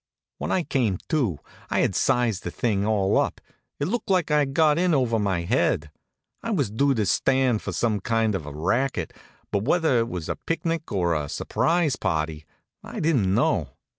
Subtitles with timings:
[0.39, 1.37] When I came to,
[1.69, 3.39] and had sized the thing all up,
[3.79, 5.91] it looked like I'd got in over my head.
[6.41, 9.13] I was due to stand for some kind of a racket,
[9.51, 12.45] but whether it was a picnic, or a surprise party,
[12.83, 13.69] I didn't know.